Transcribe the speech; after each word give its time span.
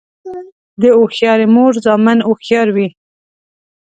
د 0.81 0.83
هوښیارې 0.97 1.47
مور 1.55 1.73
زامن 1.85 2.17
هوښیار 2.27 2.67
وي. 2.75 2.87